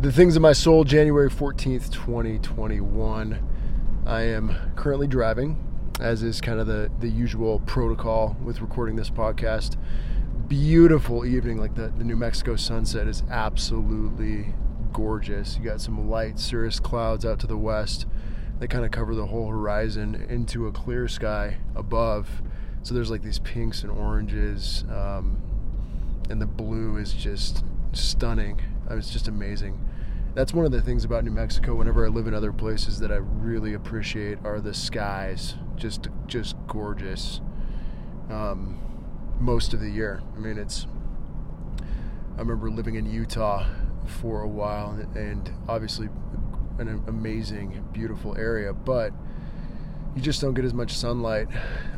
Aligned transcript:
The 0.00 0.10
Things 0.10 0.34
of 0.34 0.40
My 0.40 0.54
Soul, 0.54 0.84
January 0.84 1.28
14th, 1.28 1.92
2021. 1.92 4.02
I 4.06 4.22
am 4.22 4.56
currently 4.74 5.06
driving, 5.06 5.62
as 6.00 6.22
is 6.22 6.40
kind 6.40 6.58
of 6.58 6.66
the, 6.66 6.90
the 7.00 7.08
usual 7.10 7.60
protocol 7.66 8.34
with 8.42 8.62
recording 8.62 8.96
this 8.96 9.10
podcast. 9.10 9.76
Beautiful 10.48 11.26
evening, 11.26 11.58
like 11.58 11.74
the, 11.74 11.92
the 11.98 12.04
New 12.04 12.16
Mexico 12.16 12.56
sunset 12.56 13.08
is 13.08 13.24
absolutely 13.28 14.54
gorgeous. 14.94 15.58
You 15.58 15.64
got 15.64 15.82
some 15.82 16.08
light 16.08 16.38
cirrus 16.38 16.80
clouds 16.80 17.26
out 17.26 17.38
to 17.40 17.46
the 17.46 17.58
west 17.58 18.06
that 18.58 18.68
kind 18.68 18.86
of 18.86 18.92
cover 18.92 19.14
the 19.14 19.26
whole 19.26 19.50
horizon 19.50 20.14
into 20.30 20.66
a 20.66 20.72
clear 20.72 21.08
sky 21.08 21.58
above. 21.76 22.40
So 22.84 22.94
there's 22.94 23.10
like 23.10 23.20
these 23.20 23.40
pinks 23.40 23.82
and 23.82 23.92
oranges, 23.92 24.82
um, 24.88 25.42
and 26.30 26.40
the 26.40 26.46
blue 26.46 26.96
is 26.96 27.12
just 27.12 27.64
stunning. 27.92 28.60
It's 28.90 29.10
just 29.10 29.28
amazing 29.28 29.78
that's 30.34 30.54
one 30.54 30.64
of 30.64 30.70
the 30.70 30.80
things 30.80 31.04
about 31.04 31.24
New 31.24 31.32
Mexico. 31.32 31.74
Whenever 31.74 32.06
I 32.06 32.08
live 32.08 32.26
in 32.26 32.34
other 32.34 32.52
places 32.52 33.00
that 33.00 33.10
I 33.10 33.16
really 33.16 33.74
appreciate 33.74 34.38
are 34.44 34.60
the 34.60 34.74
skies, 34.74 35.56
just 35.76 36.08
just 36.26 36.56
gorgeous. 36.66 37.40
Um, 38.30 38.78
most 39.40 39.72
of 39.72 39.80
the 39.80 39.90
year. 39.90 40.22
I 40.36 40.38
mean, 40.38 40.58
it's. 40.58 40.86
I 42.36 42.40
remember 42.40 42.70
living 42.70 42.94
in 42.94 43.06
Utah 43.06 43.66
for 44.20 44.42
a 44.42 44.48
while, 44.48 44.92
and 45.14 45.52
obviously 45.68 46.08
an 46.78 47.02
amazing, 47.08 47.84
beautiful 47.92 48.36
area, 48.38 48.72
but 48.72 49.12
you 50.14 50.22
just 50.22 50.40
don't 50.40 50.54
get 50.54 50.64
as 50.64 50.72
much 50.72 50.96
sunlight 50.96 51.48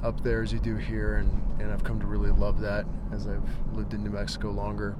up 0.03 0.23
there 0.25 0.43
as 0.43 0.53
you 0.53 0.59
do 0.59 0.77
here, 0.77 1.17
and, 1.17 1.61
and 1.61 1.71
I've 1.71 1.85
come 1.85 2.01
to 2.01 2.07
really 2.07 2.31
love 2.31 2.61
that 2.61 2.85
as 3.13 3.29
I've 3.29 3.49
lived 3.73 3.95
in 3.95 4.03
New 4.03 4.11
Mexico 4.11 4.51
longer. 4.51 4.97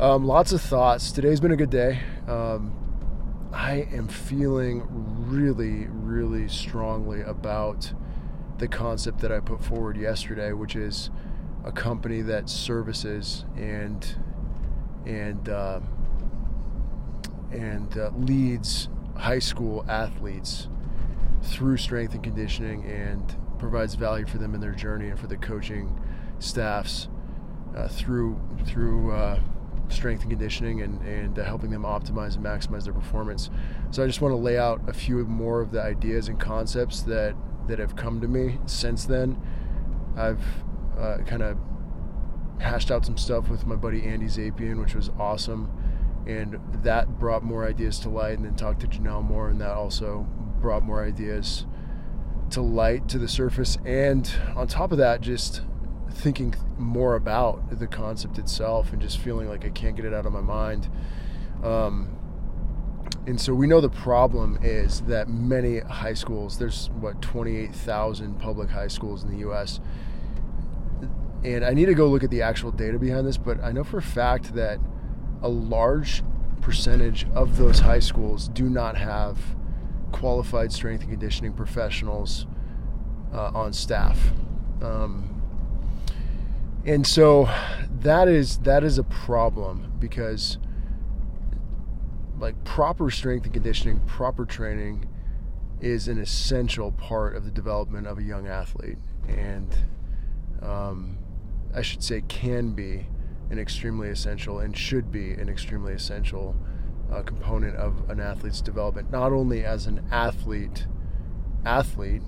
Um, 0.00 0.26
lots 0.26 0.52
of 0.52 0.62
thoughts. 0.62 1.10
Today's 1.10 1.40
been 1.40 1.50
a 1.50 1.56
good 1.56 1.70
day. 1.70 1.98
Um, 2.28 2.72
I 3.52 3.88
am 3.92 4.06
feeling 4.06 4.86
really, 5.28 5.88
really 5.90 6.46
strongly 6.46 7.22
about 7.22 7.92
the 8.58 8.68
concept 8.68 9.18
that 9.22 9.32
I 9.32 9.40
put 9.40 9.60
forward 9.64 9.96
yesterday, 9.96 10.52
which 10.52 10.76
is 10.76 11.10
a 11.64 11.72
company 11.72 12.22
that 12.22 12.48
services 12.48 13.44
and 13.56 14.06
and 15.04 15.48
uh, 15.48 15.80
and 17.50 17.98
uh, 17.98 18.10
leads 18.16 18.88
high 19.16 19.40
school 19.40 19.84
athletes 19.88 20.68
through 21.42 21.76
strength 21.76 22.14
and 22.14 22.22
conditioning 22.22 22.84
and 22.84 23.36
provides 23.58 23.96
value 23.96 24.26
for 24.26 24.38
them 24.38 24.54
in 24.54 24.60
their 24.60 24.74
journey 24.74 25.08
and 25.08 25.18
for 25.18 25.26
the 25.26 25.36
coaching 25.36 26.00
staffs 26.38 27.08
uh, 27.76 27.88
through 27.88 28.40
through 28.64 29.10
uh, 29.10 29.40
strength 29.92 30.22
and 30.22 30.30
conditioning 30.30 30.82
and, 30.82 31.00
and 31.02 31.38
uh, 31.38 31.44
helping 31.44 31.70
them 31.70 31.82
optimize 31.82 32.36
and 32.36 32.44
maximize 32.44 32.84
their 32.84 32.92
performance. 32.92 33.50
So 33.90 34.02
I 34.02 34.06
just 34.06 34.20
want 34.20 34.32
to 34.32 34.36
lay 34.36 34.58
out 34.58 34.80
a 34.88 34.92
few 34.92 35.24
more 35.24 35.60
of 35.60 35.70
the 35.70 35.82
ideas 35.82 36.28
and 36.28 36.38
concepts 36.38 37.02
that, 37.02 37.34
that 37.68 37.78
have 37.78 37.96
come 37.96 38.20
to 38.20 38.28
me 38.28 38.58
since 38.66 39.04
then. 39.04 39.40
I've 40.16 40.44
uh, 40.98 41.18
kind 41.26 41.42
of 41.42 41.58
hashed 42.58 42.90
out 42.90 43.06
some 43.06 43.16
stuff 43.16 43.48
with 43.48 43.66
my 43.66 43.76
buddy 43.76 44.04
Andy 44.04 44.26
Zapien, 44.26 44.80
which 44.80 44.94
was 44.94 45.10
awesome. 45.18 45.70
And 46.26 46.58
that 46.82 47.18
brought 47.18 47.42
more 47.42 47.66
ideas 47.66 47.98
to 48.00 48.10
light, 48.10 48.36
and 48.36 48.44
then 48.44 48.54
talked 48.54 48.80
to 48.80 48.86
Janelle 48.86 49.24
more, 49.24 49.48
and 49.48 49.60
that 49.60 49.70
also 49.70 50.26
brought 50.60 50.82
more 50.82 51.02
ideas 51.02 51.64
to 52.50 52.60
light 52.60 53.08
to 53.08 53.18
the 53.18 53.28
surface. 53.28 53.78
And 53.84 54.30
on 54.54 54.66
top 54.66 54.92
of 54.92 54.98
that, 54.98 55.20
just 55.20 55.62
thinking 56.10 56.54
more 56.76 57.14
about 57.14 57.78
the 57.78 57.86
concept 57.86 58.38
itself 58.38 58.92
and 58.92 59.00
just 59.00 59.18
feeling 59.18 59.48
like 59.48 59.64
I 59.64 59.70
can't 59.70 59.96
get 59.96 60.04
it 60.04 60.14
out 60.14 60.26
of 60.26 60.32
my 60.32 60.40
mind. 60.40 60.88
Um, 61.62 62.16
and 63.26 63.40
so 63.40 63.52
we 63.54 63.66
know 63.66 63.80
the 63.80 63.90
problem 63.90 64.58
is 64.62 65.02
that 65.02 65.28
many 65.28 65.80
high 65.80 66.14
schools, 66.14 66.58
there's 66.58 66.88
what, 66.98 67.20
28,000 67.20 68.38
public 68.38 68.70
high 68.70 68.88
schools 68.88 69.22
in 69.22 69.30
the 69.30 69.48
US. 69.48 69.80
And 71.44 71.64
I 71.64 71.72
need 71.72 71.86
to 71.86 71.94
go 71.94 72.08
look 72.08 72.24
at 72.24 72.30
the 72.30 72.42
actual 72.42 72.70
data 72.70 72.98
behind 72.98 73.26
this, 73.26 73.36
but 73.36 73.62
I 73.62 73.70
know 73.70 73.84
for 73.84 73.98
a 73.98 74.02
fact 74.02 74.54
that 74.54 74.80
a 75.42 75.48
large 75.48 76.22
percentage 76.60 77.26
of 77.34 77.56
those 77.56 77.80
high 77.80 78.00
schools 78.00 78.48
do 78.48 78.68
not 78.68 78.96
have 78.96 79.38
qualified 80.10 80.72
strength 80.72 81.02
and 81.02 81.10
conditioning 81.10 81.52
professionals 81.52 82.46
uh, 83.32 83.50
on 83.54 83.72
staff. 83.72 84.32
Um, 84.82 85.37
and 86.88 87.06
so 87.06 87.46
that 88.00 88.28
is 88.28 88.58
that 88.60 88.82
is 88.82 88.96
a 88.96 89.02
problem 89.02 89.92
because 89.98 90.56
like 92.38 92.64
proper 92.64 93.10
strength 93.10 93.44
and 93.44 93.52
conditioning 93.52 94.00
proper 94.06 94.46
training 94.46 95.06
is 95.82 96.08
an 96.08 96.18
essential 96.18 96.90
part 96.92 97.36
of 97.36 97.44
the 97.44 97.50
development 97.50 98.06
of 98.06 98.18
a 98.18 98.22
young 98.22 98.48
athlete. 98.48 98.98
And 99.28 99.76
um, 100.62 101.18
i 101.74 101.82
should 101.82 102.02
say 102.02 102.22
can 102.22 102.72
be 102.72 103.06
an 103.50 103.58
extremely 103.58 104.08
essential 104.08 104.58
and 104.60 104.76
should 104.76 105.12
be 105.12 105.32
an 105.32 105.50
extremely 105.50 105.92
essential 105.92 106.56
uh, 107.12 107.22
component 107.22 107.76
of 107.76 108.08
an 108.08 108.18
athlete's 108.18 108.62
development 108.62 109.10
not 109.10 109.30
only 109.30 109.62
as 109.62 109.86
an 109.86 110.02
athlete 110.10 110.86
athlete 111.66 112.22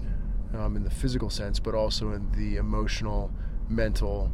um, 0.54 0.76
in 0.76 0.84
the 0.84 0.90
physical 0.90 1.30
sense 1.30 1.58
but 1.58 1.74
also 1.74 2.12
in 2.12 2.30
the 2.32 2.56
emotional 2.56 3.32
mental 3.68 4.30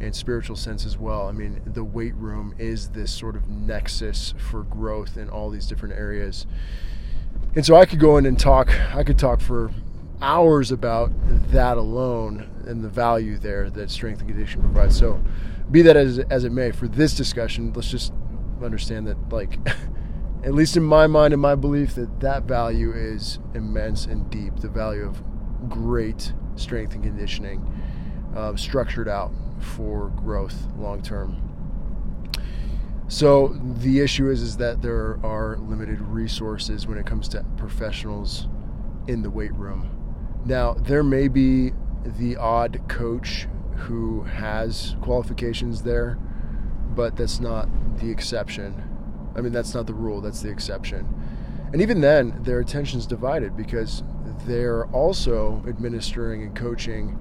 and 0.00 0.14
spiritual 0.14 0.56
sense 0.56 0.84
as 0.84 0.98
well. 0.98 1.28
I 1.28 1.32
mean, 1.32 1.60
the 1.64 1.84
weight 1.84 2.14
room 2.14 2.54
is 2.58 2.90
this 2.90 3.10
sort 3.10 3.36
of 3.36 3.48
nexus 3.48 4.34
for 4.36 4.62
growth 4.64 5.16
in 5.16 5.28
all 5.28 5.50
these 5.50 5.66
different 5.66 5.94
areas. 5.94 6.46
And 7.54 7.64
so 7.64 7.74
I 7.74 7.86
could 7.86 7.98
go 7.98 8.18
in 8.18 8.26
and 8.26 8.38
talk, 8.38 8.70
I 8.94 9.02
could 9.02 9.18
talk 9.18 9.40
for 9.40 9.70
hours 10.20 10.70
about 10.70 11.10
that 11.50 11.76
alone 11.76 12.48
and 12.66 12.82
the 12.82 12.88
value 12.88 13.38
there 13.38 13.70
that 13.70 13.90
strength 13.90 14.20
and 14.20 14.28
conditioning 14.28 14.64
provides. 14.64 14.96
So, 14.96 15.22
be 15.70 15.82
that 15.82 15.96
as, 15.96 16.18
as 16.18 16.44
it 16.44 16.52
may, 16.52 16.70
for 16.70 16.86
this 16.86 17.14
discussion, 17.14 17.72
let's 17.74 17.90
just 17.90 18.12
understand 18.62 19.08
that, 19.08 19.16
like, 19.30 19.58
at 20.44 20.54
least 20.54 20.76
in 20.76 20.82
my 20.84 21.06
mind 21.06 21.32
and 21.32 21.42
my 21.42 21.54
belief, 21.54 21.94
that 21.96 22.20
that 22.20 22.44
value 22.44 22.92
is 22.92 23.40
immense 23.54 24.06
and 24.06 24.30
deep. 24.30 24.56
The 24.60 24.68
value 24.68 25.04
of 25.04 25.22
great 25.68 26.32
strength 26.54 26.94
and 26.94 27.02
conditioning 27.02 27.66
uh, 28.36 28.54
structured 28.54 29.08
out 29.08 29.32
for 29.60 30.08
growth 30.10 30.66
long 30.78 31.02
term. 31.02 31.42
So 33.08 33.56
the 33.62 34.00
issue 34.00 34.28
is 34.30 34.42
is 34.42 34.56
that 34.56 34.82
there 34.82 35.18
are 35.22 35.56
limited 35.58 36.00
resources 36.00 36.86
when 36.86 36.98
it 36.98 37.06
comes 37.06 37.28
to 37.28 37.44
professionals 37.56 38.48
in 39.06 39.22
the 39.22 39.30
weight 39.30 39.54
room. 39.54 39.90
Now, 40.44 40.74
there 40.74 41.02
may 41.02 41.28
be 41.28 41.72
the 42.04 42.36
odd 42.36 42.80
coach 42.88 43.46
who 43.76 44.22
has 44.22 44.96
qualifications 45.00 45.82
there, 45.82 46.18
but 46.94 47.16
that's 47.16 47.40
not 47.40 47.68
the 47.98 48.10
exception. 48.10 48.82
I 49.36 49.40
mean, 49.40 49.52
that's 49.52 49.74
not 49.74 49.86
the 49.86 49.94
rule, 49.94 50.20
that's 50.20 50.40
the 50.40 50.50
exception. 50.50 51.06
And 51.72 51.82
even 51.82 52.00
then, 52.00 52.42
their 52.42 52.60
attention 52.60 52.98
is 52.98 53.06
divided 53.06 53.56
because 53.56 54.02
they're 54.46 54.86
also 54.86 55.62
administering 55.68 56.42
and 56.42 56.56
coaching 56.56 57.20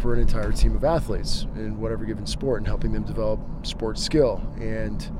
for 0.00 0.14
an 0.14 0.20
entire 0.20 0.52
team 0.52 0.74
of 0.76 0.84
athletes 0.84 1.46
in 1.56 1.80
whatever 1.80 2.04
given 2.04 2.26
sport 2.26 2.58
and 2.58 2.66
helping 2.66 2.92
them 2.92 3.04
develop 3.04 3.40
sports 3.62 4.02
skill 4.02 4.42
and 4.60 5.10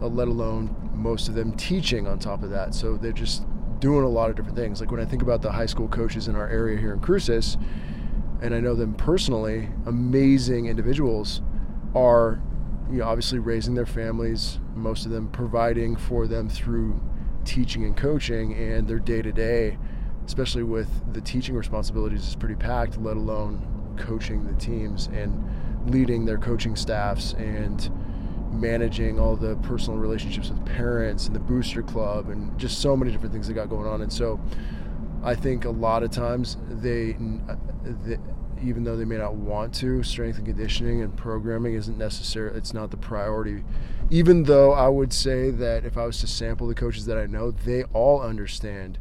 uh, 0.00 0.06
let 0.06 0.28
alone 0.28 0.74
most 0.94 1.28
of 1.28 1.34
them 1.34 1.52
teaching 1.52 2.06
on 2.06 2.18
top 2.18 2.42
of 2.42 2.50
that. 2.50 2.74
So 2.74 2.96
they're 2.96 3.12
just 3.12 3.44
doing 3.80 4.04
a 4.04 4.08
lot 4.08 4.30
of 4.30 4.36
different 4.36 4.56
things. 4.56 4.80
Like 4.80 4.90
when 4.90 5.00
i 5.00 5.04
think 5.04 5.22
about 5.22 5.42
the 5.42 5.50
high 5.50 5.66
school 5.66 5.88
coaches 5.88 6.28
in 6.28 6.36
our 6.36 6.48
area 6.48 6.78
here 6.78 6.92
in 6.92 7.00
cruces 7.00 7.56
and 8.42 8.54
i 8.54 8.60
know 8.60 8.74
them 8.74 8.92
personally 8.94 9.68
amazing 9.86 10.66
individuals 10.66 11.40
are 11.94 12.42
you 12.90 12.98
know 12.98 13.04
obviously 13.04 13.38
raising 13.38 13.74
their 13.74 13.86
families 13.86 14.58
most 14.74 15.06
of 15.06 15.12
them 15.12 15.28
providing 15.28 15.96
for 15.96 16.26
them 16.26 16.48
through 16.48 17.00
teaching 17.44 17.84
and 17.84 17.96
coaching 17.96 18.52
and 18.54 18.86
their 18.88 18.98
day 18.98 19.22
to 19.22 19.32
day 19.32 19.78
especially 20.26 20.62
with 20.62 20.88
the 21.14 21.20
teaching 21.20 21.54
responsibilities 21.54 22.26
is 22.26 22.36
pretty 22.36 22.54
packed 22.54 22.98
let 23.00 23.16
alone 23.16 23.66
coaching 23.96 24.44
the 24.44 24.54
teams 24.54 25.06
and 25.08 25.90
leading 25.90 26.24
their 26.24 26.38
coaching 26.38 26.76
staffs 26.76 27.32
and 27.34 27.90
managing 28.52 29.18
all 29.18 29.34
the 29.34 29.56
personal 29.56 29.98
relationships 29.98 30.50
with 30.50 30.64
parents 30.66 31.26
and 31.26 31.34
the 31.34 31.40
booster 31.40 31.82
club 31.82 32.28
and 32.28 32.56
just 32.58 32.80
so 32.80 32.96
many 32.96 33.10
different 33.10 33.32
things 33.32 33.48
they 33.48 33.54
got 33.54 33.68
going 33.68 33.86
on. 33.86 34.02
And 34.02 34.12
so 34.12 34.40
I 35.22 35.34
think 35.34 35.64
a 35.64 35.70
lot 35.70 36.02
of 36.02 36.10
times 36.10 36.56
they, 36.68 37.16
uh, 37.48 37.56
they 38.04 38.18
even 38.62 38.84
though 38.84 38.96
they 38.96 39.04
may 39.04 39.16
not 39.16 39.34
want 39.34 39.74
to, 39.74 40.02
strength 40.02 40.38
and 40.38 40.46
conditioning 40.46 41.02
and 41.02 41.16
programming 41.16 41.74
isn't 41.74 41.98
necessary. 41.98 42.56
It's 42.56 42.72
not 42.72 42.90
the 42.90 42.96
priority. 42.96 43.64
Even 44.10 44.44
though 44.44 44.72
I 44.72 44.88
would 44.88 45.12
say 45.12 45.50
that 45.50 45.84
if 45.84 45.96
I 45.96 46.06
was 46.06 46.20
to 46.20 46.26
sample 46.26 46.68
the 46.68 46.74
coaches 46.74 47.06
that 47.06 47.18
I 47.18 47.26
know, 47.26 47.50
they 47.50 47.84
all 47.92 48.20
understand 48.20 48.98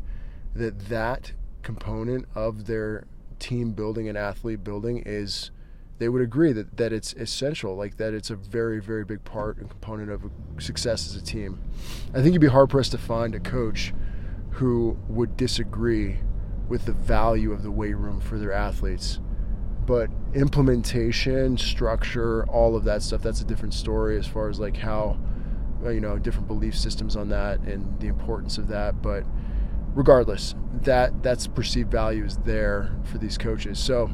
that 0.55 0.89
that 0.89 1.33
component 1.61 2.25
of 2.33 2.65
their 2.65 3.05
team 3.41 3.73
building 3.73 4.07
and 4.07 4.17
athlete 4.17 4.63
building 4.63 5.03
is 5.05 5.51
they 5.97 6.07
would 6.07 6.21
agree 6.21 6.53
that, 6.53 6.77
that 6.77 6.93
it's 6.93 7.13
essential, 7.13 7.75
like 7.75 7.97
that 7.97 8.13
it's 8.13 8.29
a 8.29 8.35
very, 8.35 8.79
very 8.79 9.03
big 9.03 9.23
part 9.23 9.57
and 9.57 9.69
component 9.69 10.09
of 10.09 10.31
success 10.59 11.07
as 11.07 11.15
a 11.15 11.23
team. 11.23 11.59
I 12.13 12.21
think 12.21 12.33
you'd 12.33 12.39
be 12.39 12.47
hard 12.47 12.69
pressed 12.69 12.91
to 12.91 12.97
find 12.97 13.35
a 13.35 13.39
coach 13.39 13.93
who 14.51 14.97
would 15.07 15.35
disagree 15.38 16.19
with 16.67 16.85
the 16.85 16.93
value 16.93 17.51
of 17.51 17.63
the 17.63 17.71
weight 17.71 17.97
room 17.97 18.21
for 18.21 18.39
their 18.39 18.51
athletes. 18.51 19.19
But 19.85 20.09
implementation, 20.33 21.57
structure, 21.57 22.45
all 22.45 22.75
of 22.75 22.83
that 22.85 23.03
stuff, 23.03 23.21
that's 23.21 23.41
a 23.41 23.45
different 23.45 23.73
story 23.73 24.17
as 24.17 24.25
far 24.25 24.49
as 24.49 24.59
like 24.59 24.77
how, 24.77 25.19
you 25.83 25.99
know, 25.99 26.17
different 26.17 26.47
belief 26.47 26.77
systems 26.77 27.15
on 27.15 27.29
that 27.29 27.59
and 27.61 27.99
the 27.99 28.07
importance 28.07 28.57
of 28.57 28.67
that. 28.69 29.01
But 29.01 29.25
regardless, 29.93 30.55
that 30.83 31.23
that's 31.23 31.47
perceived 31.47 31.91
value 31.91 32.25
is 32.25 32.38
there 32.38 32.95
for 33.03 33.17
these 33.17 33.38
coaches. 33.38 33.79
So, 33.79 34.11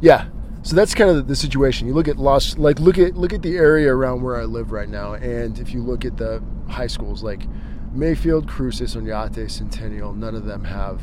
yeah, 0.00 0.28
so 0.62 0.74
that's 0.76 0.94
kind 0.94 1.10
of 1.10 1.28
the 1.28 1.36
situation. 1.36 1.86
You 1.86 1.94
look 1.94 2.08
at 2.08 2.16
Los, 2.16 2.56
like 2.56 2.78
look 2.78 2.98
at 2.98 3.16
look 3.16 3.32
at 3.32 3.42
the 3.42 3.56
area 3.56 3.94
around 3.94 4.22
where 4.22 4.36
I 4.36 4.44
live 4.44 4.72
right 4.72 4.88
now, 4.88 5.14
and 5.14 5.58
if 5.58 5.72
you 5.72 5.82
look 5.82 6.04
at 6.04 6.16
the 6.16 6.42
high 6.68 6.86
schools 6.86 7.22
like 7.22 7.46
Mayfield, 7.92 8.48
Cruces, 8.48 8.96
Oñate, 8.96 9.50
Centennial, 9.50 10.14
none 10.14 10.34
of 10.34 10.44
them 10.44 10.64
have 10.64 11.00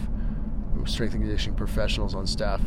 strength 0.85 1.13
and 1.13 1.21
conditioning 1.23 1.55
professionals 1.55 2.15
on 2.15 2.25
staff. 2.25 2.61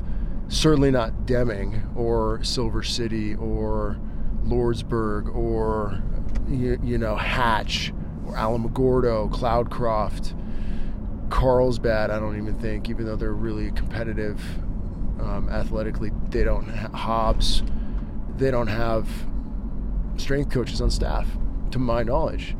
Certainly 0.49 0.93
not 0.93 1.27
Deming 1.27 1.83
or 1.97 2.43
Silver 2.45 2.83
City 2.83 3.35
or 3.35 3.99
Lordsburg 4.45 5.35
or 5.35 6.03
you, 6.49 6.79
you 6.83 6.99
know 6.99 7.17
Hatch 7.17 7.93
or 8.27 8.35
Alamogordo, 8.35 9.31
Cloudcroft, 9.31 10.35
Carlsbad. 11.35 12.13
I 12.13 12.21
don't 12.21 12.37
even 12.37 12.55
think, 12.61 12.89
even 12.89 13.07
though 13.07 13.17
they're 13.17 13.33
really 13.33 13.73
competitive 13.73 14.41
um, 15.21 15.49
athletically, 15.51 16.13
they 16.31 16.45
don't 16.45 16.69
ha- 16.69 16.97
Hobbs. 16.97 17.65
They 18.37 18.53
don't 18.53 18.69
have 18.69 19.09
strength 20.17 20.53
coaches 20.53 20.81
on 20.81 20.93
staff, 20.93 21.27
to 21.73 21.81
my 21.81 22.05
knowledge. 22.05 22.57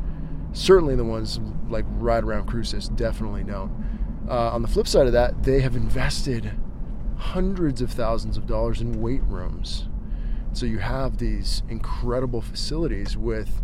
Certainly, 0.51 0.97
the 0.97 1.05
ones 1.05 1.39
like 1.69 1.85
right 1.91 2.21
around 2.21 2.47
Cruces 2.47 2.89
definitely 2.89 3.45
don't. 3.45 3.71
Uh, 4.27 4.49
on 4.49 4.61
the 4.61 4.67
flip 4.67 4.89
side 4.89 5.07
of 5.07 5.13
that, 5.13 5.43
they 5.43 5.61
have 5.61 5.77
invested 5.77 6.51
hundreds 7.15 7.81
of 7.81 7.91
thousands 7.91 8.35
of 8.35 8.45
dollars 8.45 8.81
in 8.81 9.01
weight 9.01 9.23
rooms. 9.23 9.87
So 10.51 10.65
you 10.65 10.79
have 10.79 11.17
these 11.17 11.63
incredible 11.69 12.41
facilities 12.41 13.15
with 13.15 13.63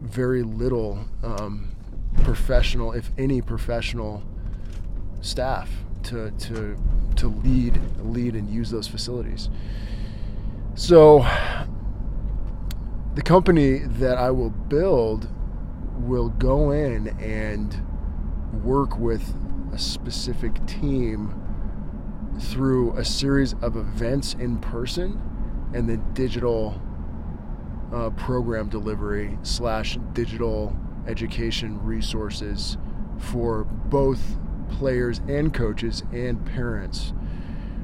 very 0.00 0.44
little 0.44 1.06
um, 1.24 1.74
professional, 2.24 2.92
if 2.92 3.10
any 3.18 3.40
professional 3.40 4.22
staff 5.20 5.70
to 6.04 6.30
to 6.32 6.76
to 7.16 7.28
lead 7.28 7.80
lead 8.02 8.34
and 8.34 8.48
use 8.48 8.70
those 8.70 8.88
facilities. 8.88 9.50
So 10.74 11.26
the 13.14 13.22
company 13.22 13.78
that 13.78 14.16
I 14.16 14.30
will 14.30 14.50
build 14.50 15.28
will 15.98 16.30
go 16.30 16.70
in 16.70 17.08
and 17.20 17.82
work 18.64 18.98
with 18.98 19.34
a 19.72 19.78
specific 19.78 20.64
team 20.66 21.34
through 22.40 22.96
a 22.96 23.04
series 23.04 23.54
of 23.60 23.76
events 23.76 24.34
in 24.34 24.58
person 24.58 25.20
and 25.74 25.88
then 25.88 26.02
digital 26.14 26.80
uh, 27.92 28.10
program 28.10 28.68
delivery 28.68 29.36
slash 29.42 29.98
digital 30.12 30.74
education 31.10 31.82
resources 31.82 32.78
for 33.18 33.64
both 33.64 34.38
players 34.70 35.20
and 35.28 35.52
coaches 35.52 36.04
and 36.12 36.46
parents. 36.46 37.12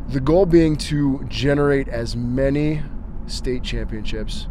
The 0.09 0.21
goal 0.21 0.47
being 0.47 0.77
to 0.77 1.25
generate 1.29 1.89
as 1.89 2.15
many 2.15 2.83
state 3.27 3.65
championships, 3.65 4.47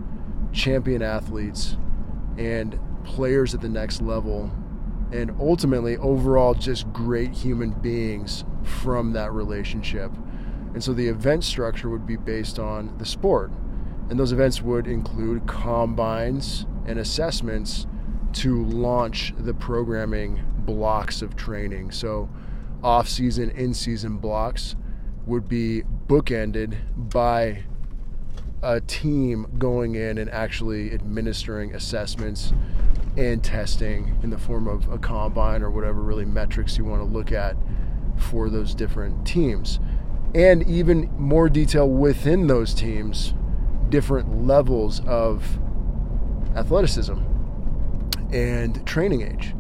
champion 0.52 1.02
athletes, 1.02 1.78
and 2.38 2.78
players 3.06 3.54
at 3.54 3.62
the 3.62 3.70
next 3.70 4.02
level 4.02 4.52
and 5.12 5.32
ultimately 5.40 5.96
overall 5.98 6.54
just 6.54 6.92
great 6.92 7.32
human 7.32 7.72
beings 7.72 8.44
from 8.64 9.14
that 9.14 9.32
relationship. 9.32 10.12
And 10.74 10.84
so 10.84 10.92
the 10.92 11.08
event 11.08 11.46
structure 11.46 11.90
would 11.90 12.06
be 12.06 12.18
based 12.18 12.60
on 12.60 12.98
the 12.98 13.06
sport. 13.06 13.52
And 14.10 14.20
those 14.20 14.34
events 14.34 14.62
would 14.62 14.88
include 14.88 15.48
combines 15.48 16.66
and 16.86 17.00
assessments 17.00 17.88
to 18.36 18.66
launch 18.66 19.34
the 19.38 19.54
programming 19.54 20.44
blocks 20.60 21.22
of 21.22 21.36
training. 21.36 21.92
So 21.92 22.30
off 22.84 23.08
season, 23.08 23.50
in 23.52 23.74
season 23.74 24.18
blocks 24.18 24.76
would 25.26 25.48
be 25.48 25.84
bookended 26.08 26.78
by 26.96 27.64
a 28.62 28.82
team 28.82 29.48
going 29.58 29.96
in 29.96 30.18
and 30.18 30.30
actually 30.30 30.92
administering 30.92 31.74
assessments 31.74 32.54
and 33.16 33.42
testing 33.44 34.20
in 34.22 34.30
the 34.30 34.38
form 34.38 34.68
of 34.68 34.90
a 34.90 34.98
combine 34.98 35.64
or 35.64 35.72
whatever 35.72 36.02
really 36.02 36.26
metrics 36.26 36.78
you 36.78 36.84
want 36.84 37.02
to 37.02 37.06
look 37.06 37.32
at 37.32 37.56
for 38.18 38.50
those 38.50 38.76
different 38.76 39.26
teams. 39.26 39.80
And 40.34 40.68
even 40.68 41.10
more 41.18 41.48
detail 41.48 41.90
within 41.90 42.48
those 42.48 42.74
teams, 42.74 43.34
different 43.90 44.46
levels 44.46 45.00
of 45.06 45.58
athleticism 46.56 47.35
and 48.32 48.86
training 48.86 49.22
age. 49.22 49.56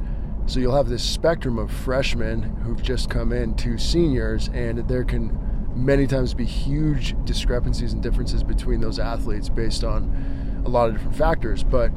So 0.47 0.59
you'll 0.59 0.75
have 0.75 0.89
this 0.89 1.03
spectrum 1.03 1.57
of 1.57 1.71
freshmen 1.71 2.43
who've 2.43 2.81
just 2.81 3.09
come 3.09 3.31
in 3.31 3.55
to 3.55 3.77
seniors, 3.77 4.49
and 4.49 4.87
there 4.87 5.03
can 5.03 5.37
many 5.75 6.07
times 6.07 6.33
be 6.33 6.45
huge 6.45 7.15
discrepancies 7.25 7.93
and 7.93 8.01
differences 8.01 8.43
between 8.43 8.79
those 8.79 8.99
athletes 8.99 9.49
based 9.49 9.83
on 9.83 10.63
a 10.65 10.69
lot 10.69 10.89
of 10.89 10.95
different 10.95 11.17
factors. 11.17 11.63
But 11.63 11.91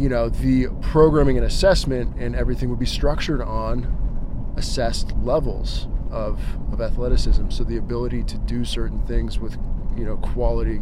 you 0.00 0.08
know, 0.08 0.30
the 0.30 0.68
programming 0.80 1.36
and 1.36 1.44
assessment 1.44 2.16
and 2.18 2.34
everything 2.34 2.70
would 2.70 2.78
be 2.78 2.86
structured 2.86 3.42
on 3.42 4.54
assessed 4.56 5.12
levels 5.18 5.88
of, 6.10 6.40
of 6.72 6.80
athleticism. 6.80 7.50
So 7.50 7.64
the 7.64 7.76
ability 7.76 8.24
to 8.24 8.38
do 8.38 8.64
certain 8.64 9.04
things 9.06 9.38
with, 9.38 9.58
you 9.98 10.06
know, 10.06 10.16
quality 10.16 10.80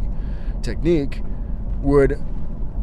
technique 0.61 1.21
would, 1.81 2.17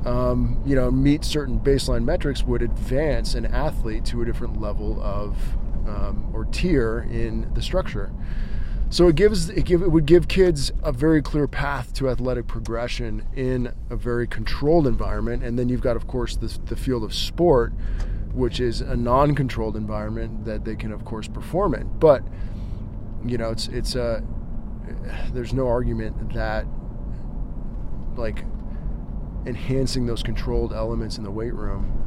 um, 0.06 0.62
you 0.64 0.76
know, 0.76 0.91
meet 0.91 1.25
certain 1.25 1.58
baseline 1.58 2.05
metrics 2.05 2.44
would 2.44 2.62
advance 2.62 3.35
an 3.35 3.44
athlete 3.47 4.05
to 4.06 4.23
a 4.23 4.25
different 4.25 4.61
level 4.61 5.03
of 5.03 5.37
um, 5.88 6.31
or 6.32 6.44
tier 6.47 7.06
in 7.11 7.53
the 7.55 7.62
structure. 7.62 8.12
So 8.88 9.08
it 9.08 9.17
gives 9.17 9.50
it, 9.50 9.64
give, 9.64 9.82
it 9.82 9.91
would 9.91 10.06
give 10.06 10.29
kids 10.29 10.70
a 10.85 10.93
very 10.93 11.20
clear 11.20 11.49
path 11.49 11.93
to 11.94 12.08
athletic 12.08 12.47
progression 12.47 13.26
in 13.35 13.75
a 13.91 13.97
very 13.97 14.29
controlled 14.29 14.87
environment, 14.87 15.43
and 15.43 15.58
then 15.58 15.69
you've 15.69 15.81
got, 15.81 15.97
of 15.97 16.06
course, 16.06 16.37
the, 16.37 16.56
the 16.67 16.76
field 16.76 17.03
of 17.03 17.12
sport, 17.12 17.72
which 18.32 18.60
is 18.60 18.81
a 18.81 18.94
non-controlled 18.94 19.77
environment 19.77 20.44
that 20.44 20.65
they 20.65 20.77
can, 20.77 20.93
of 20.93 21.05
course, 21.05 21.27
perform 21.27 21.75
in. 21.75 21.89
But 21.98 22.22
you 23.25 23.39
know, 23.39 23.51
it's 23.51 23.67
it's 23.69 23.96
a 23.96 24.22
there's 25.32 25.53
no 25.53 25.67
argument 25.67 26.32
that 26.34 26.65
like 28.17 28.44
enhancing 29.46 30.06
those 30.06 30.22
controlled 30.22 30.72
elements 30.72 31.19
in 31.19 31.24
the 31.24 31.31
weight 31.31 31.55
room 31.55 32.03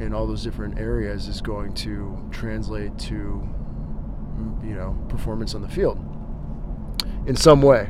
in 0.00 0.14
all 0.14 0.26
those 0.26 0.42
different 0.42 0.78
areas 0.78 1.28
is 1.28 1.40
going 1.40 1.74
to 1.74 2.18
translate 2.30 2.96
to 2.98 3.14
mm, 3.14 4.66
you 4.66 4.74
know 4.74 4.96
performance 5.08 5.54
on 5.54 5.62
the 5.62 5.68
field 5.68 5.98
in 7.26 7.36
some 7.36 7.62
way, 7.62 7.88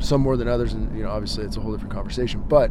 some 0.00 0.20
more 0.20 0.36
than 0.36 0.48
others, 0.48 0.72
and 0.72 0.96
you 0.96 1.02
know 1.02 1.10
obviously 1.10 1.44
it's 1.44 1.56
a 1.56 1.60
whole 1.60 1.72
different 1.72 1.94
conversation. 1.94 2.42
But 2.48 2.70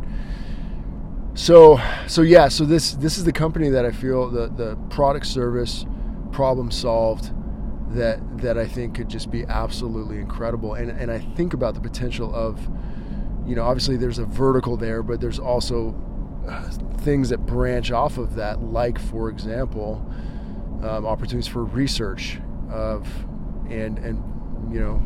so 1.34 1.80
so 2.08 2.22
yeah, 2.22 2.50
so 2.50 2.66
this 2.66 2.94
this 2.94 3.18
is 3.18 3.24
the 3.24 3.32
company 3.32 3.70
that 3.70 3.86
I 3.86 3.92
feel 3.92 4.30
the 4.30 4.48
the 4.48 4.76
product 4.90 5.26
service 5.26 5.86
problem 6.32 6.72
solved 6.72 7.32
that 7.96 8.20
that 8.40 8.58
I 8.58 8.68
think 8.68 8.96
could 8.96 9.10
just 9.10 9.32
be 9.32 9.46
absolutely 9.46 10.18
incredible. 10.18 10.74
And 10.74 10.92
and 10.92 11.10
I 11.10 11.20
think 11.20 11.54
about 11.54 11.74
the 11.74 11.82
potential 11.82 12.34
of 12.36 12.60
you 13.46 13.56
know 13.56 13.64
obviously 13.64 13.98
there's 13.98 14.20
a 14.20 14.26
vertical 14.26 14.78
there, 14.78 15.04
but 15.04 15.20
there's 15.20 15.40
also 15.40 15.96
uh, 16.48 16.70
things 17.02 17.30
that 17.30 17.46
branch 17.46 17.92
off 17.92 18.18
of 18.18 18.36
that, 18.36 18.62
like 18.62 19.00
for 19.00 19.30
example, 19.30 20.06
um, 20.84 21.06
opportunities 21.06 21.48
for 21.48 21.64
research 21.64 22.40
of 22.70 23.08
and 23.70 23.98
and 24.00 24.74
you 24.74 24.80
know 24.80 25.02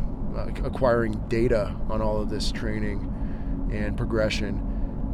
acquiring 0.64 1.14
data 1.28 1.76
on 1.90 2.02
all 2.02 2.22
of 2.22 2.30
this 2.30 2.52
training 2.52 3.14
and 3.72 3.98
progression. 3.98 4.64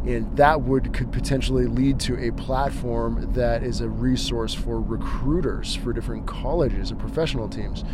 And 0.06 0.36
that 0.36 0.62
would 0.62 0.94
could 0.94 1.14
potentially 1.14 1.66
lead 1.66 2.00
to 2.02 2.18
a 2.28 2.32
platform 2.34 3.32
that 3.34 3.64
is 3.64 3.80
a 3.80 3.88
resource 3.88 4.54
for 4.54 4.82
recruiters 4.82 5.76
for 5.76 5.94
different 5.94 6.28
colleges 6.28 6.92
and 6.92 7.00
professional 7.00 7.48
teams 7.48 7.86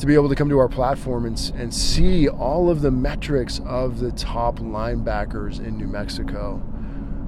to 0.00 0.06
be 0.06 0.14
able 0.14 0.30
to 0.30 0.34
come 0.34 0.48
to 0.48 0.58
our 0.58 0.68
platform 0.68 1.26
and, 1.26 1.52
and 1.54 1.72
see 1.72 2.26
all 2.26 2.70
of 2.70 2.80
the 2.80 2.90
metrics 2.90 3.60
of 3.66 4.00
the 4.00 4.10
top 4.12 4.58
linebackers 4.58 5.58
in 5.58 5.76
New 5.76 5.86
Mexico 5.86 6.62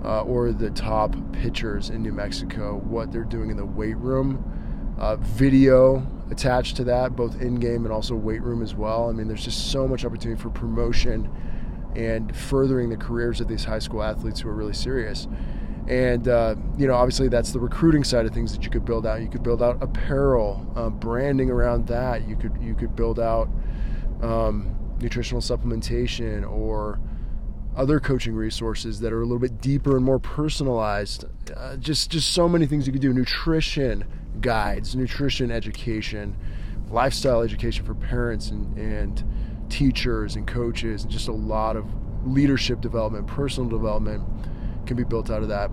uh, 0.03 0.23
or 0.23 0.53
the 0.53 0.71
top 0.71 1.15
pitchers 1.33 1.91
in 1.91 2.03
New 2.03 2.13
Mexico, 2.13 2.79
what 2.79 3.13
they're 3.13 3.25
doing 3.25 3.51
in 3.51 3.59
the 3.59 3.65
weight 3.65 3.99
room, 3.99 4.43
uh, 4.99 5.17
video 5.17 6.07
attached 6.31 6.77
to 6.77 6.85
that, 6.85 7.15
both 7.15 7.43
in 7.43 7.57
game 7.57 7.85
and 7.85 7.93
also 7.93 8.15
weight 8.15 8.41
room 8.41 8.63
as 8.63 8.75
well. 8.75 9.11
I 9.11 9.13
mean, 9.13 9.29
there's 9.29 9.45
just 9.45 9.71
so 9.71 9.87
much 9.87 10.07
opportunity 10.07 10.41
for 10.41 10.49
promotion 10.49 11.31
and 11.95 12.35
furthering 12.35 12.89
the 12.89 12.97
careers 12.97 13.43
of 13.43 13.49
these 13.49 13.65
high 13.65 13.81
school 13.81 14.03
athletes 14.03 14.41
who 14.41 14.49
are 14.49 14.55
really 14.55 14.73
serious. 14.73 15.29
And 15.89 16.29
uh, 16.29 16.55
you 16.79 16.87
know, 16.87 16.95
obviously, 16.95 17.29
that's 17.29 17.53
the 17.53 17.59
recruiting 17.59 18.05
side 18.05 18.25
of 18.25 18.33
things 18.33 18.53
that 18.53 18.63
you 18.63 18.71
could 18.71 18.85
build 18.85 19.07
out. 19.07 19.21
You 19.21 19.29
could 19.29 19.43
build 19.43 19.63
out 19.63 19.83
apparel, 19.83 20.65
uh, 20.77 20.91
branding 20.91 21.51
around 21.51 21.89
that. 21.89 22.27
You 22.29 22.37
could 22.37 22.57
you 22.61 22.75
could 22.75 22.95
build 22.95 23.19
out 23.19 23.49
um, 24.23 24.77
nutritional 25.01 25.41
supplementation 25.41 26.49
or 26.49 27.01
other 27.77 27.99
coaching 27.99 28.35
resources 28.35 29.01
that 29.01 29.13
are 29.13 29.23
a 29.23 29.25
little 29.25 29.41
bit 29.41 29.61
deeper 29.61 29.97
and 29.97 30.05
more 30.05 30.21
personalized. 30.21 31.25
Uh, 31.57 31.77
just 31.77 32.11
just 32.11 32.33
so 32.33 32.49
many 32.49 32.67
things 32.67 32.87
you 32.87 32.93
could 32.93 33.03
do. 33.03 33.13
Nutrition 33.13 34.05
guides, 34.41 34.95
nutrition 34.95 35.51
education, 35.51 36.37
lifestyle 36.91 37.43
education 37.43 37.85
for 37.85 37.95
parents 37.95 38.51
and, 38.51 38.77
and 38.79 39.25
teachers 39.69 40.37
and 40.37 40.47
coaches, 40.47 41.03
and 41.03 41.11
just 41.11 41.27
a 41.27 41.33
lot 41.33 41.77
of 41.77 41.87
leadership 42.25 42.81
development, 42.81 43.27
personal 43.27 43.69
development 43.69 44.23
can 44.87 44.97
be 44.97 45.05
built 45.05 45.31
out 45.31 45.43
of 45.43 45.49
that. 45.49 45.71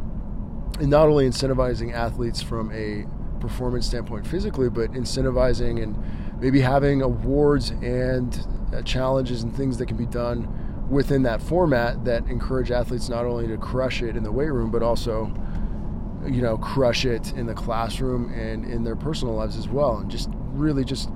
And 0.79 0.89
not 0.89 1.07
only 1.09 1.27
incentivizing 1.27 1.93
athletes 1.93 2.41
from 2.41 2.71
a 2.71 3.05
performance 3.39 3.85
standpoint 3.87 4.27
physically, 4.27 4.69
but 4.69 4.91
incentivizing 4.91 5.81
and 5.81 5.97
maybe 6.39 6.61
having 6.61 7.01
awards 7.01 7.71
and 7.81 8.47
uh, 8.73 8.81
challenges 8.83 9.43
and 9.43 9.55
things 9.55 9.77
that 9.77 9.87
can 9.87 9.97
be 9.97 10.05
done 10.05 10.87
within 10.89 11.23
that 11.23 11.41
format 11.41 12.03
that 12.05 12.25
encourage 12.27 12.71
athletes 12.71 13.09
not 13.09 13.25
only 13.25 13.47
to 13.47 13.57
crush 13.57 14.01
it 14.01 14.15
in 14.15 14.23
the 14.23 14.31
weight 14.31 14.51
room, 14.51 14.71
but 14.71 14.81
also, 14.81 15.31
you 16.25 16.41
know, 16.41 16.57
crush 16.57 17.05
it 17.05 17.31
in 17.33 17.45
the 17.45 17.53
classroom 17.53 18.31
and 18.33 18.65
in 18.65 18.83
their 18.83 18.95
personal 18.95 19.35
lives 19.35 19.55
as 19.55 19.67
well. 19.67 19.97
And 19.97 20.09
just 20.09 20.29
really 20.53 20.83
just 20.83 21.09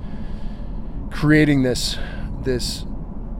creating 1.11 1.63
this 1.63 1.97
this 2.43 2.85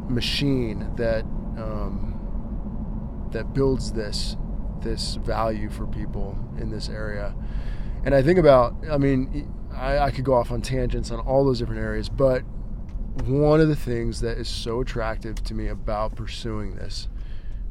machine 0.08 0.90
that 0.96 1.24
um, 1.58 3.30
that 3.32 3.54
builds 3.54 3.94
this 3.94 4.36
this 4.84 5.16
value 5.16 5.70
for 5.70 5.88
people 5.88 6.38
in 6.60 6.70
this 6.70 6.90
area. 6.90 7.34
And 8.06 8.14
I 8.14 8.22
think 8.22 8.38
about, 8.38 8.76
I 8.90 8.98
mean, 8.98 9.52
I, 9.74 9.98
I 10.00 10.12
could 10.12 10.26
go 10.26 10.34
off 10.34 10.52
on 10.52 10.62
tangents 10.62 11.12
on 11.12 11.20
all 11.20 11.46
those 11.46 11.60
different 11.60 11.82
areas, 11.82 12.10
but 12.10 12.44
one 13.26 13.62
of 13.62 13.68
the 13.68 13.76
things 13.76 14.22
that 14.22 14.38
is 14.38 14.48
so 14.48 14.82
attractive 14.82 15.44
to 15.44 15.54
me 15.54 15.68
about 15.68 16.16
pursuing 16.16 16.76
this 16.76 17.08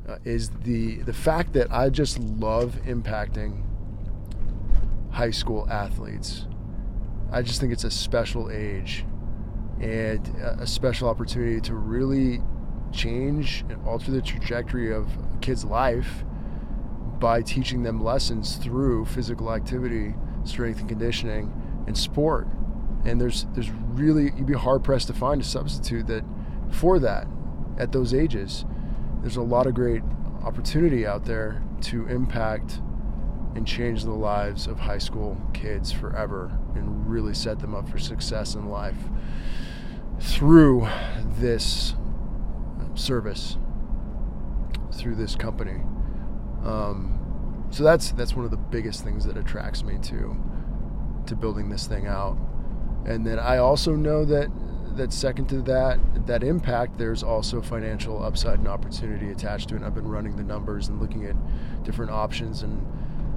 uh, 0.09 0.19
is 0.25 0.51
the 0.51 0.97
the 1.03 1.13
fact 1.13 1.53
that 1.53 1.73
I 1.73 1.89
just 1.89 2.19
love 2.19 2.77
impacting 2.87 3.63
high 5.11 5.31
school 5.31 5.69
athletes. 5.71 6.47
I 7.31 7.43
just 7.43 7.61
think 7.61 7.73
it's 7.73 7.85
a 7.85 7.91
special 7.91 8.51
age 8.51 9.05
and 9.81 10.27
a 10.59 10.67
special 10.67 11.09
opportunity 11.09 11.61
to 11.63 11.75
really 11.75 12.41
change 12.93 13.65
and 13.69 13.85
alter 13.87 14.11
the 14.11 14.23
trajectory 14.23 14.93
of 14.93 15.09
a 15.35 15.39
kid's 15.41 15.65
life 15.65 16.25
by 17.23 17.41
teaching 17.41 17.83
them 17.83 18.05
lessons 18.05 18.57
through 18.57 19.07
physical 19.07 19.55
activity, 19.55 20.15
strength 20.45 20.81
and 20.81 20.89
conditioning, 20.91 21.51
and 21.87 21.97
sport 21.97 22.47
and 23.05 23.21
there's 23.21 23.47
there's 23.55 23.71
really 23.71 24.25
you'd 24.37 24.47
be 24.47 24.55
hard 24.55 24.85
pressed 24.85 25.09
to 25.09 25.13
find 25.13 25.41
a 25.41 25.45
substitute 25.45 26.07
that 26.07 26.25
for 26.71 26.99
that 26.99 27.27
at 27.79 27.93
those 27.93 28.15
ages. 28.15 28.65
There's 29.21 29.37
a 29.37 29.43
lot 29.43 29.67
of 29.67 29.75
great 29.75 30.03
opportunity 30.45 31.07
out 31.07 31.25
there 31.25 31.63
to 31.83 32.07
impact 32.09 32.81
and 33.55 33.67
change 33.67 34.05
the 34.05 34.13
lives 34.13 34.67
of 34.67 34.79
high 34.79 34.99
school 34.99 35.37
kids 35.53 35.93
forever 35.93 36.59
and 36.75 37.09
really 37.09 37.35
set 37.35 37.59
them 37.59 37.75
up 37.75 37.89
for 37.89 37.99
success 37.99 38.55
in 38.55 38.69
life 38.69 38.97
through 40.21 40.89
this 41.39 41.95
service 42.95 43.57
through 44.93 45.15
this 45.15 45.35
company 45.35 45.81
um, 46.65 47.67
so 47.71 47.83
that's 47.83 48.13
that's 48.13 48.35
one 48.35 48.45
of 48.45 48.51
the 48.51 48.57
biggest 48.57 49.05
things 49.05 49.25
that 49.25 49.37
attracts 49.37 49.83
me 49.83 49.99
to 50.03 50.37
to 51.27 51.37
building 51.37 51.69
this 51.69 51.87
thing 51.87 52.07
out 52.07 52.37
and 53.05 53.27
then 53.27 53.39
I 53.39 53.59
also 53.59 53.95
know 53.95 54.25
that 54.25 54.51
that 54.97 55.13
second 55.13 55.47
to 55.49 55.63
that 55.63 55.99
that 56.27 56.43
impact, 56.43 56.99
there's 56.99 57.23
also 57.23 57.61
financial 57.61 58.23
upside 58.23 58.59
and 58.59 58.69
opportunity 58.69 59.31
attached 59.31 59.69
to 59.71 59.75
it. 59.75 59.79
And 59.79 59.87
I've 59.87 59.95
been 59.95 60.09
running 60.09 60.37
the 60.37 60.45
numbers 60.45 60.89
and 60.89 61.01
looking 61.01 61.25
at 61.25 61.35
different 61.83 62.11
options 62.11 62.63
and 62.63 62.87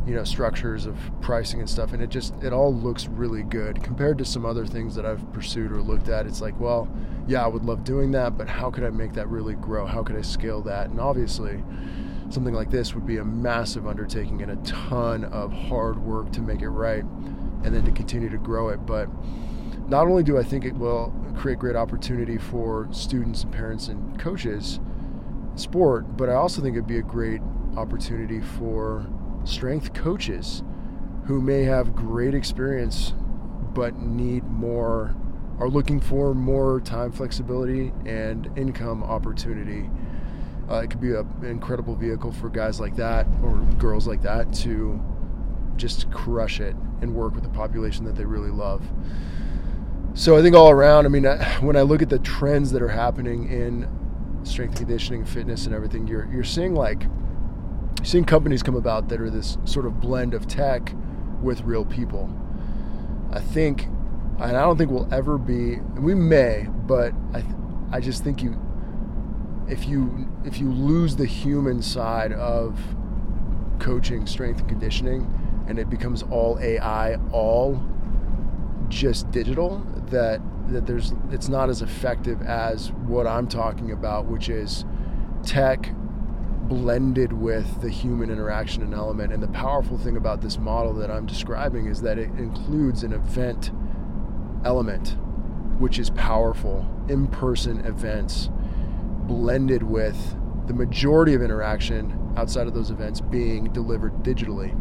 you 0.07 0.13
know 0.13 0.23
structures 0.23 0.85
of 0.85 0.97
pricing 1.21 1.61
and 1.61 1.69
stuff, 1.69 1.93
and 1.93 2.01
it 2.01 2.09
just 2.09 2.35
it 2.43 2.53
all 2.53 2.73
looks 2.73 3.07
really 3.07 3.43
good 3.43 3.81
compared 3.81 4.17
to 4.19 4.25
some 4.25 4.45
other 4.45 4.65
things 4.65 4.95
that 4.95 5.05
I've 5.05 5.31
pursued 5.33 5.71
or 5.71 5.81
looked 5.81 6.09
at. 6.09 6.27
It's 6.27 6.41
like, 6.41 6.59
well, 6.59 6.87
yeah, 7.27 7.43
I 7.43 7.47
would 7.47 7.65
love 7.65 7.83
doing 7.83 8.11
that, 8.11 8.37
but 8.37 8.47
how 8.47 8.69
could 8.69 8.83
I 8.83 8.91
make 8.91 9.13
that 9.13 9.27
really 9.29 9.55
grow? 9.55 9.85
How 9.85 10.03
could 10.03 10.15
I 10.15 10.21
scale 10.21 10.61
that? 10.63 10.89
And 10.89 10.99
obviously. 10.99 11.63
Something 12.29 12.53
like 12.53 12.71
this 12.71 12.95
would 12.95 13.05
be 13.05 13.17
a 13.17 13.25
massive 13.25 13.87
undertaking 13.87 14.41
and 14.41 14.51
a 14.51 14.55
ton 14.63 15.25
of 15.25 15.53
hard 15.53 15.99
work 15.99 16.31
to 16.33 16.41
make 16.41 16.61
it 16.61 16.69
right 16.69 17.03
and 17.63 17.73
then 17.75 17.85
to 17.85 17.91
continue 17.91 18.29
to 18.29 18.37
grow 18.37 18.69
it. 18.69 18.85
But 18.85 19.09
not 19.87 20.07
only 20.07 20.23
do 20.23 20.37
I 20.37 20.43
think 20.43 20.65
it 20.65 20.73
will 20.73 21.13
create 21.37 21.59
great 21.59 21.75
opportunity 21.75 22.37
for 22.37 22.87
students 22.91 23.43
and 23.43 23.51
parents 23.51 23.87
and 23.87 24.19
coaches 24.19 24.79
sport, 25.55 26.17
but 26.17 26.29
I 26.29 26.33
also 26.33 26.61
think 26.61 26.75
it'd 26.75 26.87
be 26.87 26.97
a 26.97 27.03
great 27.03 27.41
opportunity 27.77 28.41
for 28.41 29.05
strength 29.43 29.93
coaches 29.93 30.63
who 31.25 31.41
may 31.41 31.63
have 31.63 31.95
great 31.95 32.33
experience 32.33 33.13
but 33.73 33.99
need 33.99 34.43
more 34.45 35.15
are 35.59 35.69
looking 35.69 35.99
for 35.99 36.33
more 36.33 36.81
time 36.81 37.11
flexibility 37.11 37.93
and 38.05 38.49
income 38.57 39.03
opportunity. 39.03 39.89
Uh, 40.69 40.77
it 40.77 40.89
could 40.89 41.01
be 41.01 41.13
an 41.13 41.27
incredible 41.43 41.95
vehicle 41.95 42.31
for 42.31 42.49
guys 42.49 42.79
like 42.79 42.95
that 42.95 43.27
or 43.43 43.55
girls 43.77 44.07
like 44.07 44.21
that 44.23 44.51
to 44.51 44.99
just 45.75 46.09
crush 46.11 46.59
it 46.59 46.75
and 47.01 47.13
work 47.13 47.35
with 47.35 47.45
a 47.45 47.49
population 47.49 48.05
that 48.05 48.15
they 48.15 48.25
really 48.25 48.49
love. 48.49 48.81
So 50.15 50.37
I 50.37 50.41
think 50.41 50.55
all 50.55 50.69
around, 50.69 51.05
I 51.05 51.09
mean, 51.09 51.25
when 51.61 51.75
I 51.75 51.81
look 51.81 52.01
at 52.01 52.09
the 52.09 52.19
trends 52.19 52.71
that 52.71 52.81
are 52.81 52.87
happening 52.87 53.51
in 53.51 53.87
strength 54.43 54.77
conditioning, 54.77 55.25
fitness, 55.25 55.65
and 55.65 55.75
everything, 55.75 56.07
you're 56.07 56.29
you're 56.31 56.43
seeing 56.43 56.73
like 56.73 57.03
you're 57.03 58.05
seeing 58.05 58.25
companies 58.25 58.63
come 58.63 58.75
about 58.75 59.09
that 59.09 59.19
are 59.19 59.29
this 59.29 59.57
sort 59.65 59.85
of 59.85 59.99
blend 59.99 60.33
of 60.33 60.47
tech 60.47 60.93
with 61.41 61.61
real 61.61 61.85
people. 61.85 62.33
I 63.31 63.41
think, 63.41 63.83
and 64.39 64.55
I 64.57 64.61
don't 64.61 64.77
think 64.77 64.89
we'll 64.89 65.13
ever 65.13 65.37
be. 65.37 65.77
We 65.99 66.15
may, 66.15 66.67
but 66.87 67.13
I 67.33 67.43
I 67.91 67.99
just 67.99 68.23
think 68.23 68.41
you 68.41 68.57
if 69.67 69.87
you 69.87 70.27
if 70.43 70.59
you 70.59 70.71
lose 70.71 71.15
the 71.15 71.25
human 71.25 71.81
side 71.81 72.31
of 72.33 72.79
coaching, 73.79 74.25
strength 74.27 74.59
and 74.59 74.69
conditioning, 74.69 75.65
and 75.67 75.79
it 75.79 75.89
becomes 75.89 76.23
all 76.23 76.59
AI, 76.59 77.15
all 77.31 77.81
just 78.87 79.31
digital 79.31 79.79
that 80.07 80.41
that 80.67 80.85
there's 80.85 81.13
it's 81.31 81.47
not 81.49 81.69
as 81.69 81.81
effective 81.81 82.41
as 82.41 82.91
what 82.91 83.27
I'm 83.27 83.47
talking 83.47 83.91
about, 83.91 84.25
which 84.25 84.49
is 84.49 84.85
tech 85.43 85.93
blended 86.67 87.31
with 87.31 87.81
the 87.81 87.89
human 87.89 88.31
interaction 88.31 88.81
and 88.81 88.93
element. 88.93 89.31
And 89.31 89.41
the 89.41 89.47
powerful 89.47 89.97
thing 89.97 90.17
about 90.17 90.41
this 90.41 90.57
model 90.57 90.93
that 90.95 91.11
I'm 91.11 91.25
describing 91.25 91.85
is 91.87 92.01
that 92.01 92.17
it 92.17 92.29
includes 92.37 93.03
an 93.03 93.13
event 93.13 93.71
element, 94.63 95.15
which 95.77 95.99
is 95.99 96.09
powerful, 96.11 96.87
in 97.07 97.27
person 97.27 97.85
events 97.85 98.49
blended 99.27 99.83
with 99.83 100.35
the 100.67 100.73
majority 100.73 101.33
of 101.33 101.41
interaction 101.41 102.33
outside 102.37 102.67
of 102.67 102.73
those 102.73 102.89
events 102.89 103.21
being 103.21 103.65
delivered 103.71 104.13
digitally. 104.23 104.75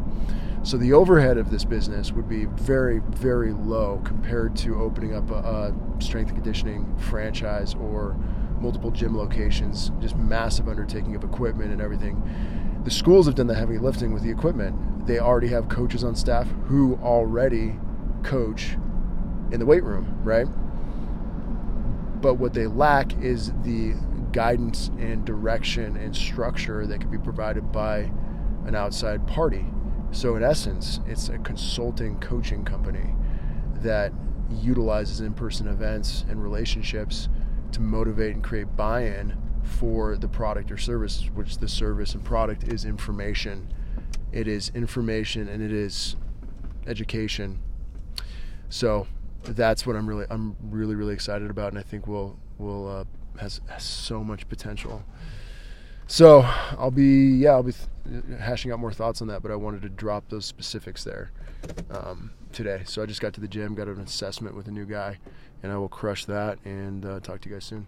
So 0.66 0.78
the 0.78 0.94
overhead 0.94 1.36
of 1.36 1.50
this 1.50 1.64
business 1.64 2.10
would 2.12 2.28
be 2.28 2.46
very, 2.46 3.00
very 3.10 3.52
low 3.52 4.00
compared 4.02 4.56
to 4.56 4.80
opening 4.80 5.14
up 5.14 5.30
a, 5.30 5.34
a 5.34 5.74
strength 6.02 6.28
and 6.28 6.38
conditioning 6.38 6.96
franchise 6.96 7.74
or 7.74 8.16
multiple 8.60 8.90
gym 8.90 9.16
locations, 9.16 9.92
just 10.00 10.16
massive 10.16 10.68
undertaking 10.68 11.14
of 11.16 11.22
equipment 11.22 11.70
and 11.70 11.82
everything. 11.82 12.22
The 12.84 12.90
schools 12.90 13.26
have 13.26 13.34
done 13.34 13.46
the 13.46 13.54
heavy 13.54 13.76
lifting 13.76 14.12
with 14.12 14.22
the 14.22 14.30
equipment. 14.30 15.06
They 15.06 15.18
already 15.18 15.48
have 15.48 15.68
coaches 15.68 16.02
on 16.02 16.14
staff 16.14 16.48
who 16.66 16.98
already 17.02 17.78
coach 18.22 18.76
in 19.52 19.60
the 19.60 19.66
weight 19.66 19.84
room, 19.84 20.18
right? 20.24 20.46
But 22.22 22.34
what 22.34 22.54
they 22.54 22.66
lack 22.66 23.12
is 23.18 23.52
the 23.64 23.94
guidance 24.34 24.90
and 24.98 25.24
direction 25.24 25.96
and 25.96 26.14
structure 26.14 26.86
that 26.88 27.00
can 27.00 27.08
be 27.08 27.18
provided 27.18 27.70
by 27.70 28.10
an 28.66 28.74
outside 28.74 29.24
party. 29.28 29.64
So, 30.10 30.34
in 30.34 30.42
essence, 30.42 31.00
it's 31.06 31.28
a 31.28 31.38
consulting 31.38 32.18
coaching 32.18 32.64
company 32.64 33.14
that 33.76 34.12
utilizes 34.50 35.20
in 35.20 35.34
person 35.34 35.68
events 35.68 36.24
and 36.28 36.42
relationships 36.42 37.28
to 37.72 37.80
motivate 37.80 38.34
and 38.34 38.42
create 38.42 38.76
buy 38.76 39.04
in 39.04 39.36
for 39.62 40.16
the 40.16 40.28
product 40.28 40.70
or 40.70 40.78
service, 40.78 41.30
which 41.34 41.58
the 41.58 41.68
service 41.68 42.14
and 42.14 42.24
product 42.24 42.64
is 42.64 42.84
information. 42.84 43.72
It 44.32 44.48
is 44.48 44.70
information 44.74 45.48
and 45.48 45.62
it 45.62 45.72
is 45.72 46.16
education. 46.86 47.60
So, 48.68 49.06
that's 49.44 49.86
what 49.86 49.94
I'm 49.94 50.08
really 50.08 50.26
I'm 50.28 50.56
really 50.60 50.96
really 50.96 51.14
excited 51.14 51.50
about, 51.50 51.68
and 51.68 51.78
I 51.78 51.82
think 51.82 52.08
we'll 52.08 52.36
we'll 52.58 52.88
uh, 52.88 53.04
has, 53.40 53.60
has 53.68 53.82
so 53.82 54.22
much 54.22 54.48
potential. 54.48 55.04
So 56.06 56.42
I'll 56.42 56.90
be 56.90 57.36
yeah 57.36 57.52
I'll 57.52 57.62
be 57.62 57.72
th- 57.72 58.24
hashing 58.38 58.70
out 58.72 58.78
more 58.78 58.92
thoughts 58.92 59.22
on 59.22 59.28
that, 59.28 59.42
but 59.42 59.50
I 59.50 59.56
wanted 59.56 59.82
to 59.82 59.88
drop 59.88 60.28
those 60.28 60.44
specifics 60.44 61.02
there 61.04 61.30
um, 61.90 62.32
today. 62.52 62.82
So 62.84 63.02
I 63.02 63.06
just 63.06 63.20
got 63.20 63.32
to 63.34 63.40
the 63.40 63.48
gym, 63.48 63.74
got 63.74 63.88
an 63.88 64.00
assessment 64.00 64.54
with 64.54 64.68
a 64.68 64.70
new 64.70 64.84
guy, 64.84 65.18
and 65.62 65.72
I 65.72 65.76
will 65.76 65.88
crush 65.88 66.26
that 66.26 66.58
and 66.64 67.06
uh, 67.06 67.20
talk 67.20 67.40
to 67.42 67.48
you 67.48 67.56
guys 67.56 67.64
soon. 67.64 67.86